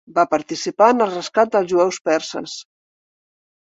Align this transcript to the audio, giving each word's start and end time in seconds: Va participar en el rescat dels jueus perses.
Va 0.17 0.21
participar 0.29 0.87
en 0.95 1.05
el 1.07 1.13
rescat 1.13 1.53
dels 1.59 1.71
jueus 1.77 2.03
perses. 2.11 2.61